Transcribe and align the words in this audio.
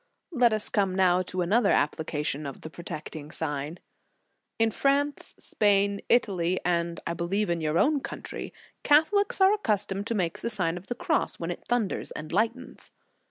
Let 0.31 0.51
us 0.51 0.67
come 0.67 0.95
now 0.95 1.21
to 1.21 1.43
another 1.43 1.69
application 1.69 2.47
of 2.47 2.61
the 2.61 2.71
protecting 2.71 3.29
sign. 3.29 3.77
In 4.57 4.71
France, 4.71 5.35
Spain, 5.37 6.01
Italy, 6.09 6.59
and 6.65 6.99
I 7.05 7.13
believe 7.13 7.51
in 7.51 7.61
your 7.61 7.77
own 7.77 7.99
country, 7.99 8.51
Catholics 8.81 9.39
are 9.41 9.53
accustomed 9.53 10.07
to 10.07 10.15
make 10.15 10.39
the 10.39 10.49
Sign 10.49 10.75
of 10.75 10.87
the 10.87 10.95
Cross 10.95 11.39
when 11.39 11.51
it 11.51 11.63
thun 11.67 11.87
ders 11.87 12.09
and 12.13 12.31
lightens. 12.31 12.89